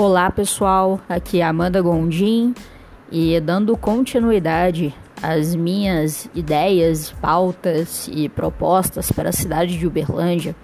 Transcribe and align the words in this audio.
Olá 0.00 0.30
pessoal, 0.30 1.00
aqui 1.08 1.40
é 1.40 1.44
Amanda 1.44 1.82
Gondim 1.82 2.54
e 3.10 3.40
dando 3.40 3.76
continuidade 3.76 4.94
às 5.20 5.56
minhas 5.56 6.30
ideias, 6.36 7.10
pautas 7.20 8.08
e 8.12 8.28
propostas 8.28 9.10
para 9.10 9.30
a 9.30 9.32
cidade 9.32 9.76
de 9.76 9.88
Uberlândia, 9.88 10.54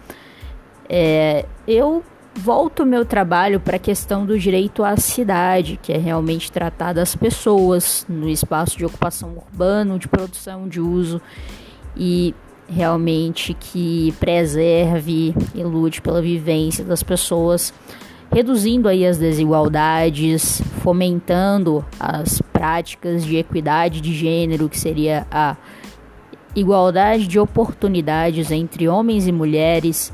é, 0.88 1.46
eu 1.66 2.04
volto 2.32 2.86
meu 2.86 3.04
trabalho 3.04 3.58
para 3.58 3.74
a 3.74 3.80
questão 3.80 4.24
do 4.24 4.38
direito 4.38 4.84
à 4.84 4.96
cidade, 4.96 5.80
que 5.82 5.92
é 5.92 5.98
realmente 5.98 6.52
tratar 6.52 6.92
das 6.92 7.16
pessoas 7.16 8.06
no 8.08 8.28
espaço 8.28 8.78
de 8.78 8.86
ocupação 8.86 9.34
urbano, 9.36 9.98
de 9.98 10.06
produção, 10.06 10.68
de 10.68 10.80
uso 10.80 11.20
e 11.96 12.32
realmente 12.68 13.52
que 13.52 14.14
preserve 14.20 15.34
e 15.56 15.62
lute 15.64 16.00
pela 16.00 16.22
vivência 16.22 16.84
das 16.84 17.02
pessoas 17.02 17.74
reduzindo 18.34 18.88
aí 18.88 19.06
as 19.06 19.16
desigualdades, 19.16 20.60
fomentando 20.82 21.84
as 22.00 22.42
práticas 22.52 23.24
de 23.24 23.36
equidade 23.36 24.00
de 24.00 24.12
gênero, 24.12 24.68
que 24.68 24.76
seria 24.76 25.24
a 25.30 25.56
igualdade 26.52 27.28
de 27.28 27.38
oportunidades 27.38 28.50
entre 28.50 28.88
homens 28.88 29.28
e 29.28 29.32
mulheres, 29.32 30.12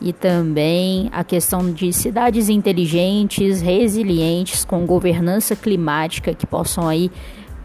e 0.00 0.12
também 0.12 1.08
a 1.10 1.24
questão 1.24 1.72
de 1.72 1.92
cidades 1.92 2.48
inteligentes, 2.48 3.60
resilientes, 3.60 4.64
com 4.64 4.86
governança 4.86 5.56
climática 5.56 6.32
que 6.32 6.46
possam 6.46 6.86
aí 6.86 7.10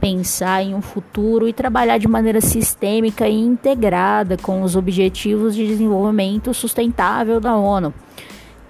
pensar 0.02 0.64
em 0.64 0.74
um 0.74 0.82
futuro 0.82 1.48
e 1.48 1.54
trabalhar 1.54 2.00
de 2.00 2.08
maneira 2.08 2.42
sistêmica 2.42 3.30
e 3.30 3.40
integrada 3.40 4.38
com 4.38 4.64
os 4.64 4.76
objetivos 4.76 5.54
de 5.54 5.68
desenvolvimento 5.68 6.52
sustentável 6.52 7.40
da 7.40 7.56
ONU 7.56 7.94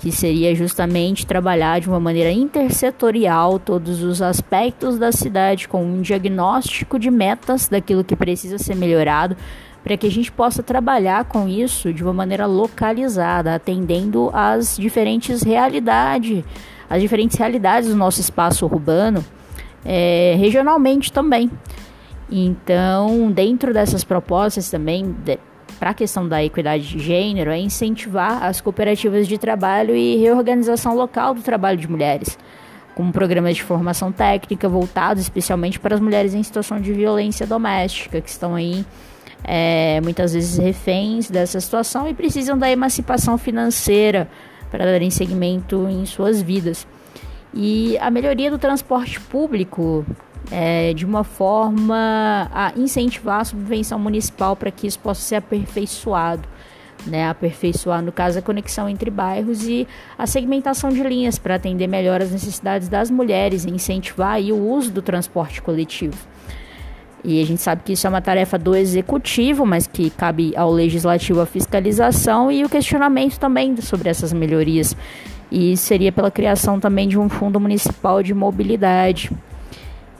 que 0.04 0.12
seria 0.12 0.54
justamente 0.54 1.26
trabalhar 1.26 1.80
de 1.80 1.88
uma 1.88 1.98
maneira 1.98 2.30
intersetorial 2.30 3.58
todos 3.58 4.04
os 4.04 4.22
aspectos 4.22 5.00
da 5.00 5.14
cidade 5.14 5.66
com 5.66 5.82
um 5.82 6.02
diagnóstico 6.02 7.00
de 7.00 7.10
metas 7.10 7.70
daquilo 7.70 8.04
que 8.04 8.14
precisa 8.14 8.58
ser 8.58 8.76
melhorado, 8.76 9.38
para 9.82 9.96
que 9.96 10.06
a 10.06 10.12
gente 10.12 10.30
possa 10.30 10.62
trabalhar 10.62 11.24
com 11.24 11.48
isso 11.48 11.94
de 11.94 12.04
uma 12.04 12.12
maneira 12.12 12.46
localizada, 12.46 13.56
atendendo 13.56 14.30
às 14.34 14.76
diferentes 14.76 15.42
realidades, 15.42 16.44
as 16.90 17.02
diferentes 17.02 17.38
realidades 17.38 17.88
do 17.88 17.96
nosso 17.96 18.20
espaço 18.20 18.66
urbano, 18.66 19.24
é, 19.86 20.36
regionalmente 20.38 21.14
também. 21.14 21.50
Então, 22.30 23.32
dentro 23.32 23.74
dessas 23.74 24.04
propostas 24.04 24.70
também, 24.70 25.16
para 25.84 25.90
a 25.90 25.94
questão 25.94 26.26
da 26.26 26.42
equidade 26.42 26.88
de 26.88 26.98
gênero 26.98 27.52
é 27.52 27.60
incentivar 27.60 28.42
as 28.42 28.62
cooperativas 28.62 29.28
de 29.28 29.38
trabalho 29.38 29.94
e 29.94 30.16
reorganização 30.16 30.96
local 30.96 31.34
do 31.34 31.42
trabalho 31.42 31.78
de 31.78 31.92
mulheres, 31.92 32.38
com 32.96 33.12
programas 33.12 33.58
de 33.58 33.64
formação 33.64 34.10
técnica 34.10 34.70
voltados 34.70 35.24
especialmente 35.24 35.82
para 35.82 35.96
as 35.96 36.00
mulheres 36.00 36.34
em 36.34 36.42
situação 36.42 36.80
de 36.80 36.94
violência 36.94 37.46
doméstica, 37.46 38.22
que 38.22 38.30
estão 38.30 38.56
aí 38.56 38.86
é, 39.44 40.00
muitas 40.02 40.34
vezes 40.34 40.58
reféns 40.58 41.30
dessa 41.30 41.60
situação 41.60 42.08
e 42.08 42.14
precisam 42.14 42.58
da 42.58 42.72
emancipação 42.72 43.38
financeira 43.38 44.30
para 44.72 44.86
darem 44.86 45.10
seguimento 45.10 45.86
em 45.90 46.06
suas 46.06 46.42
vidas. 46.42 46.88
E 47.54 47.98
a 47.98 48.10
melhoria 48.10 48.50
do 48.50 48.58
transporte 48.58 49.20
público 49.20 50.06
é, 50.56 50.94
de 50.94 51.04
uma 51.04 51.24
forma 51.24 52.48
a 52.54 52.74
incentivar 52.78 53.40
a 53.40 53.44
subvenção 53.44 53.98
municipal 53.98 54.56
para 54.56 54.70
que 54.70 54.86
isso 54.86 55.00
possa 55.00 55.22
ser 55.22 55.36
aperfeiçoado. 55.38 56.48
Né, 57.06 57.28
aperfeiçoar, 57.28 58.02
no 58.02 58.14
caso, 58.14 58.40
a 58.40 58.42
conexão 58.42 58.88
entre 58.88 59.10
bairros 59.10 59.68
e 59.68 59.86
a 60.18 60.26
segmentação 60.26 60.90
de 60.90 61.04
linhas 61.04 61.38
para 61.38 61.56
atender 61.56 61.86
melhor 61.86 62.22
as 62.22 62.32
necessidades 62.32 62.88
das 62.88 63.12
mulheres 63.12 63.66
e 63.66 63.70
incentivar 63.70 64.36
aí, 64.36 64.54
o 64.54 64.70
uso 64.70 64.90
do 64.90 65.02
transporte 65.02 65.62
coletivo. 65.62 66.16
E 67.22 67.42
a 67.42 67.46
gente 67.46 67.62
sabe 67.62 67.82
que 67.84 67.92
isso 67.92 68.08
é 68.08 68.10
uma 68.10 68.22
tarefa 68.22 68.58
do 68.58 68.74
executivo, 68.74 69.66
mas 69.66 69.86
que 69.86 70.10
cabe 70.12 70.56
ao 70.56 70.72
legislativo 70.72 71.42
a 71.42 71.46
fiscalização 71.46 72.50
e 72.50 72.64
o 72.64 72.70
questionamento 72.70 73.38
também 73.38 73.76
sobre 73.82 74.08
essas 74.08 74.32
melhorias. 74.32 74.96
E 75.52 75.76
seria 75.76 76.12
pela 76.12 76.32
criação 76.32 76.80
também 76.80 77.06
de 77.06 77.20
um 77.20 77.28
fundo 77.28 77.60
municipal 77.60 78.24
de 78.24 78.34
mobilidade 78.34 79.30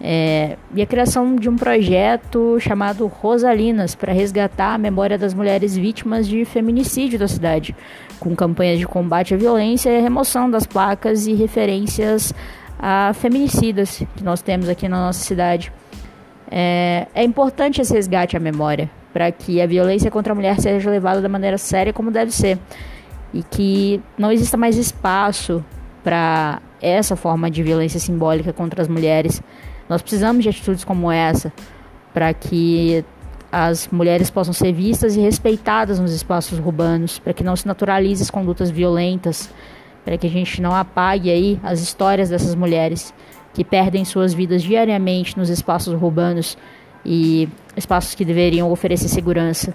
é, 0.06 0.58
e 0.76 0.82
a 0.82 0.86
criação 0.86 1.34
de 1.34 1.48
um 1.48 1.56
projeto 1.56 2.60
chamado 2.60 3.08
Rosalinas 3.08 3.96
para 3.96 4.12
resgatar 4.12 4.74
a 4.74 4.78
memória 4.78 5.18
das 5.18 5.34
mulheres 5.34 5.78
vítimas 5.78 6.28
de 6.28 6.44
feminicídio 6.44 7.18
da 7.18 7.26
cidade, 7.26 7.74
com 8.20 8.36
campanhas 8.36 8.80
de 8.80 8.86
combate 8.86 9.34
à 9.34 9.38
violência 9.38 9.90
e 9.90 10.02
remoção 10.02 10.52
das 10.52 10.68
placas 10.68 11.26
e 11.26 11.34
referências 11.34 12.34
a 12.78 13.14
feminicidas 13.14 14.04
que 14.18 14.24
nós 14.26 14.42
temos 14.42 14.68
aqui 14.68 14.90
na 14.90 15.06
nossa 15.06 15.24
cidade. 15.24 15.72
É, 16.52 17.08
é 17.16 17.24
importante 17.24 17.80
esse 17.80 17.94
resgate 17.94 18.36
à 18.36 18.42
memória 18.42 18.92
para 19.14 19.32
que 19.32 19.62
a 19.62 19.66
violência 19.66 20.12
contra 20.12 20.34
a 20.34 20.36
mulher 20.36 20.60
seja 20.60 20.90
levada 20.90 21.22
da 21.22 21.30
maneira 21.30 21.58
séria 21.58 21.94
como 21.94 22.12
deve 22.12 22.32
ser 22.32 22.60
e 23.34 23.42
que 23.42 24.02
não 24.18 24.34
exista 24.34 24.58
mais 24.58 24.76
espaço 24.76 25.64
para 26.04 26.62
essa 26.82 27.16
forma 27.16 27.50
de 27.50 27.64
violência 27.64 28.02
simbólica 28.02 28.52
contra 28.52 28.82
as 28.82 28.90
mulheres 28.90 29.42
nós 29.90 30.02
precisamos 30.02 30.44
de 30.44 30.50
atitudes 30.50 30.84
como 30.84 31.12
essa 31.12 31.52
para 32.14 32.34
que 32.34 33.04
as 33.52 33.88
mulheres 33.88 34.30
possam 34.30 34.54
ser 34.54 34.72
vistas 34.72 35.16
e 35.16 35.20
respeitadas 35.20 36.00
nos 36.00 36.12
espaços 36.12 36.58
urbanos, 36.58 37.20
para 37.20 37.34
que 37.34 37.44
não 37.44 37.56
se 37.56 37.68
naturalize 37.68 38.24
as 38.24 38.30
condutas 38.30 38.72
violentas, 38.72 39.50
para 40.04 40.18
que 40.18 40.28
a 40.28 40.30
gente 40.30 40.62
não 40.62 40.76
apague 40.76 41.30
aí 41.30 41.60
as 41.64 41.80
histórias 41.80 42.30
dessas 42.30 42.56
mulheres 42.56 43.14
que 43.54 43.64
perdem 43.64 44.04
suas 44.04 44.34
vidas 44.34 44.64
diariamente 44.64 45.38
nos 45.38 45.50
espaços 45.50 45.94
urbanos 45.94 46.58
e 47.06 47.48
espaços 47.78 48.16
que 48.16 48.26
deveriam 48.26 48.72
oferecer 48.72 49.08
segurança. 49.08 49.74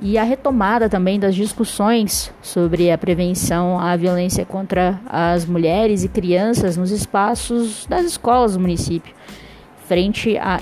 E 0.00 0.18
a 0.18 0.24
retomada 0.24 0.88
também 0.88 1.20
das 1.20 1.34
discussões 1.34 2.32
sobre 2.42 2.90
a 2.90 2.98
prevenção 2.98 3.78
à 3.78 3.94
violência 3.96 4.44
contra 4.44 5.00
as 5.06 5.46
mulheres 5.46 6.02
e 6.02 6.08
crianças 6.08 6.76
nos 6.76 6.90
espaços 6.90 7.86
das 7.86 8.04
escolas 8.04 8.54
do 8.54 8.60
município, 8.60 9.14
frente 9.86 10.36
à 10.36 10.60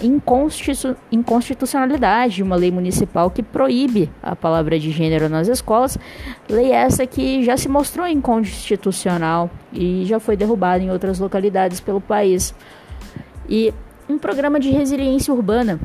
inconstitucionalidade 1.10 2.36
de 2.36 2.42
uma 2.42 2.56
lei 2.56 2.70
municipal 2.70 3.30
que 3.30 3.42
proíbe 3.42 4.10
a 4.22 4.36
palavra 4.36 4.78
de 4.78 4.90
gênero 4.90 5.28
nas 5.30 5.48
escolas, 5.48 5.96
lei 6.48 6.70
essa 6.70 7.06
que 7.06 7.42
já 7.42 7.56
se 7.56 7.68
mostrou 7.68 8.06
inconstitucional 8.06 9.50
e 9.72 10.04
já 10.04 10.20
foi 10.20 10.36
derrubada 10.36 10.84
em 10.84 10.90
outras 10.90 11.18
localidades 11.18 11.80
pelo 11.80 12.00
país. 12.00 12.54
E 13.48 13.72
um 14.08 14.18
programa 14.18 14.60
de 14.60 14.68
resiliência 14.70 15.32
urbana 15.32 15.80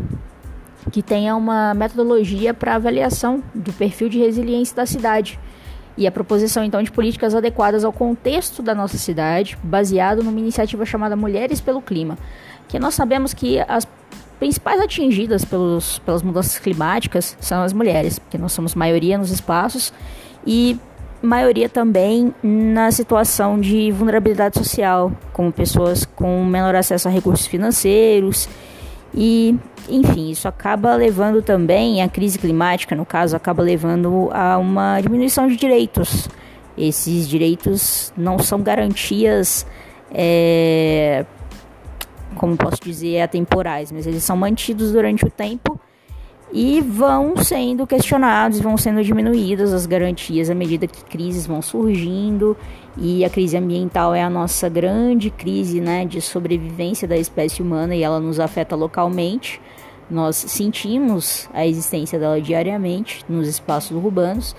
que 0.92 1.02
tenha 1.02 1.36
uma 1.36 1.74
metodologia 1.74 2.54
para 2.54 2.76
avaliação 2.76 3.44
do 3.54 3.74
perfil 3.74 4.10
de 4.10 4.20
resiliência 4.20 4.76
da 4.76 4.86
cidade. 4.86 5.40
E 5.98 6.06
a 6.06 6.12
proposição 6.12 6.64
então 6.64 6.82
de 6.84 6.92
políticas 6.92 7.34
adequadas 7.34 7.84
ao 7.84 7.92
contexto 7.92 8.62
da 8.62 8.76
nossa 8.76 8.98
cidade, 8.98 9.58
baseado 9.64 10.24
numa 10.24 10.40
iniciativa 10.40 10.86
chamada 10.86 11.16
Mulheres 11.16 11.60
pelo 11.60 11.82
Clima, 11.82 12.18
que 12.68 12.78
nós 12.78 12.94
sabemos 12.94 13.34
que 13.34 13.60
as 13.68 13.88
principais 14.40 14.80
atingidas 14.80 15.44
pelos, 15.44 15.98
pelas 16.00 16.22
mudanças 16.22 16.60
climáticas 16.60 17.36
são 17.40 17.64
as 17.64 17.74
mulheres, 17.74 18.20
porque 18.20 18.38
nós 18.38 18.52
somos 18.52 18.76
maioria 18.76 19.18
nos 19.18 19.32
espaços 19.32 19.92
e 20.46 20.78
maioria 21.20 21.68
também 21.68 22.34
na 22.44 22.92
situação 22.92 23.60
de 23.60 23.92
vulnerabilidade 23.92 24.60
social, 24.60 25.12
como 25.34 25.52
pessoas 25.52 26.06
com 26.06 26.46
menor 26.46 26.76
acesso 26.76 27.08
a 27.08 27.12
recursos 27.12 27.48
financeiros 27.48 28.48
e 29.14 29.56
enfim, 29.90 30.32
isso 30.32 30.48
acaba 30.48 30.96
levando 30.96 31.42
também 31.42 32.02
a 32.02 32.10
crise 32.10 32.38
climática, 32.38 32.96
no 32.96 33.06
caso, 33.06 33.36
acaba 33.36 33.64
levando 33.64 34.30
a 34.34 34.58
uma 34.58 35.00
diminuição 35.00 35.48
de 35.48 35.56
direitos. 35.56 36.28
Esses 36.78 37.28
direitos 37.28 38.12
não 38.16 38.38
são 38.38 38.62
garantias, 38.62 39.66
é, 40.12 41.26
como 42.36 42.56
posso 42.58 42.82
dizer, 42.84 43.22
atemporais, 43.22 43.92
mas 43.92 44.06
eles 44.06 44.24
são 44.24 44.36
mantidos 44.36 44.92
durante 44.92 45.26
o 45.26 45.30
tempo 45.30 45.80
e 46.52 46.80
vão 46.82 47.36
sendo 47.38 47.86
questionados, 47.86 48.60
vão 48.60 48.78
sendo 48.78 49.04
diminuídas 49.04 49.74
as 49.74 49.86
garantias 49.86 50.50
à 50.50 50.56
medida 50.56 50.88
que 50.88 51.04
crises 51.04 51.46
vão 51.46 51.62
surgindo. 51.62 52.56
E 52.98 53.24
a 53.26 53.30
crise 53.30 53.58
ambiental 53.58 54.16
é 54.16 54.24
a 54.24 54.30
nossa 54.30 54.70
grande 54.70 55.30
crise 55.30 55.82
né, 55.82 56.06
de 56.06 56.22
sobrevivência 56.22 57.08
da 57.08 57.18
espécie 57.18 57.62
humana 57.62 57.96
e 57.96 58.02
ela 58.02 58.20
nos 58.20 58.40
afeta 58.40 58.76
localmente. 58.76 59.62
Nós 60.10 60.38
sentimos 60.38 61.50
a 61.54 61.68
existência 61.68 62.18
dela 62.18 62.40
diariamente 62.40 63.26
nos 63.28 63.48
espaços 63.48 63.92
urbanos. 63.92 64.56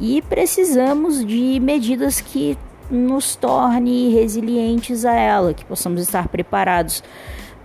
E 0.00 0.22
precisamos 0.22 1.24
de 1.24 1.60
medidas 1.60 2.20
que 2.20 2.58
nos 2.90 3.36
torne 3.36 4.08
resilientes 4.12 5.04
a 5.04 5.12
ela, 5.12 5.54
que 5.54 5.64
possamos 5.64 6.00
estar 6.00 6.28
preparados 6.28 7.02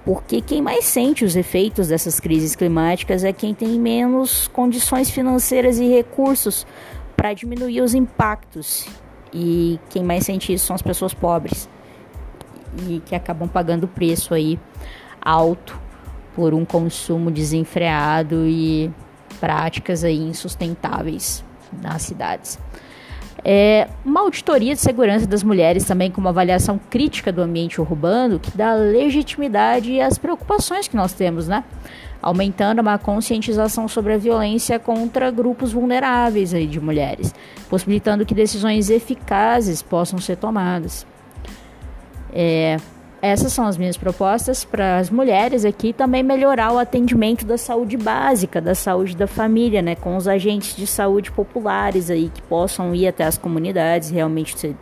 porque 0.05 0.41
quem 0.41 0.61
mais 0.61 0.85
sente 0.85 1.25
os 1.25 1.35
efeitos 1.35 1.89
dessas 1.89 2.19
crises 2.19 2.55
climáticas 2.55 3.23
é 3.23 3.33
quem 3.33 3.53
tem 3.53 3.79
menos 3.79 4.47
condições 4.47 5.09
financeiras 5.09 5.79
e 5.79 5.87
recursos 5.87 6.65
para 7.15 7.33
diminuir 7.33 7.81
os 7.81 7.93
impactos. 7.93 8.87
E 9.33 9.79
quem 9.89 10.03
mais 10.03 10.25
sente 10.25 10.53
isso 10.53 10.65
são 10.65 10.75
as 10.75 10.81
pessoas 10.81 11.13
pobres 11.13 11.69
e 12.87 12.99
que 13.05 13.15
acabam 13.15 13.47
pagando 13.47 13.87
preço 13.87 14.33
aí 14.33 14.59
alto 15.21 15.79
por 16.35 16.53
um 16.53 16.63
consumo 16.63 17.29
desenfreado 17.29 18.47
e 18.47 18.91
práticas 19.39 20.03
aí 20.03 20.17
insustentáveis 20.17 21.43
nas 21.81 22.03
cidades. 22.03 22.57
É, 23.43 23.87
uma 24.03 24.21
auditoria 24.21 24.73
de 24.73 24.81
segurança 24.81 25.25
das 25.25 25.43
mulheres 25.43 25.85
também 25.85 26.11
com 26.11 26.19
uma 26.19 26.29
avaliação 26.29 26.79
crítica 26.89 27.31
do 27.31 27.41
ambiente 27.41 27.79
urbano 27.79 28.39
que 28.39 28.55
dá 28.55 28.73
legitimidade 28.73 29.99
às 30.01 30.17
preocupações 30.17 30.87
que 30.87 30.95
nós 30.95 31.13
temos, 31.13 31.47
né? 31.47 31.63
Aumentando 32.21 32.81
uma 32.81 32.97
conscientização 32.97 33.87
sobre 33.87 34.13
a 34.13 34.17
violência 34.17 34.77
contra 34.77 35.31
grupos 35.31 35.71
vulneráveis 35.71 36.53
aí 36.53 36.67
de 36.67 36.79
mulheres, 36.79 37.33
possibilitando 37.69 38.25
que 38.25 38.33
decisões 38.33 38.89
eficazes 38.89 39.81
possam 39.81 40.19
ser 40.19 40.35
tomadas. 40.35 41.07
É, 42.33 42.77
essas 43.21 43.51
são 43.51 43.65
as 43.65 43.77
minhas 43.77 43.97
propostas 43.97 44.63
para 44.63 44.97
as 44.97 45.09
mulheres 45.09 45.65
aqui 45.65 45.91
também 45.91 46.23
melhorar 46.23 46.71
o 46.71 46.77
atendimento 46.77 47.45
da 47.45 47.57
saúde 47.57 47.97
básica, 47.97 48.61
da 48.61 48.73
saúde 48.73 49.15
da 49.15 49.27
família, 49.27 49.81
né, 49.81 49.95
com 49.95 50.15
os 50.15 50.27
agentes 50.27 50.75
de 50.75 50.87
saúde 50.87 51.31
populares 51.31 52.09
aí 52.09 52.29
que 52.33 52.41
possam 52.41 52.95
ir 52.95 53.07
até 53.07 53.25
as 53.25 53.37
comunidades, 53.37 54.09
realmente 54.09 54.57
ser 54.57 54.75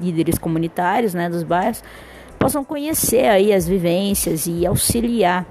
líderes 0.00 0.38
comunitários, 0.38 1.14
né, 1.14 1.28
dos 1.28 1.42
bairros, 1.42 1.82
possam 2.38 2.64
conhecer 2.64 3.26
aí 3.26 3.52
as 3.52 3.68
vivências 3.68 4.46
e 4.46 4.66
auxiliar 4.66 5.46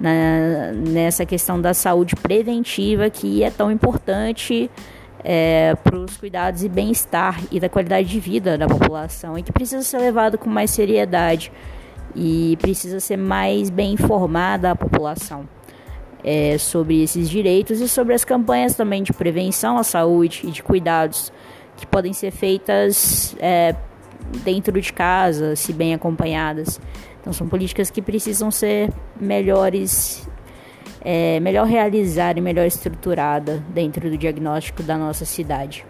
na, 0.00 0.72
nessa 0.72 1.26
questão 1.26 1.60
da 1.60 1.74
saúde 1.74 2.16
preventiva 2.16 3.10
que 3.10 3.44
é 3.44 3.50
tão 3.50 3.70
importante 3.70 4.70
é, 5.24 5.74
para 5.82 5.96
os 5.96 6.16
cuidados 6.16 6.62
e 6.64 6.68
bem-estar 6.68 7.40
e 7.50 7.60
da 7.60 7.68
qualidade 7.68 8.08
de 8.08 8.20
vida 8.20 8.56
da 8.56 8.66
população 8.66 9.38
e 9.38 9.42
que 9.42 9.52
precisa 9.52 9.82
ser 9.82 9.98
levado 9.98 10.38
com 10.38 10.48
mais 10.48 10.70
seriedade 10.70 11.52
e 12.14 12.56
precisa 12.60 13.00
ser 13.00 13.16
mais 13.16 13.70
bem 13.70 13.92
informada 13.92 14.70
a 14.70 14.76
população 14.76 15.48
é, 16.24 16.58
sobre 16.58 17.02
esses 17.02 17.28
direitos 17.28 17.80
e 17.80 17.88
sobre 17.88 18.14
as 18.14 18.24
campanhas 18.24 18.74
também 18.74 19.02
de 19.02 19.12
prevenção 19.12 19.78
à 19.78 19.84
saúde 19.84 20.42
e 20.44 20.50
de 20.50 20.62
cuidados 20.62 21.32
que 21.76 21.86
podem 21.86 22.12
ser 22.12 22.30
feitas 22.30 23.34
é, 23.38 23.74
dentro 24.44 24.80
de 24.80 24.92
casa, 24.92 25.56
se 25.56 25.72
bem 25.72 25.94
acompanhadas. 25.94 26.80
Então 27.20 27.32
são 27.32 27.48
políticas 27.48 27.90
que 27.90 28.02
precisam 28.02 28.50
ser 28.50 28.90
melhores 29.18 30.28
é, 31.00 31.40
melhor 31.40 31.66
realizada 31.66 32.38
e 32.38 32.42
melhor 32.42 32.66
estruturada 32.66 33.62
dentro 33.68 34.08
do 34.10 34.16
diagnóstico 34.16 34.82
da 34.82 34.96
nossa 34.96 35.24
cidade. 35.24 35.84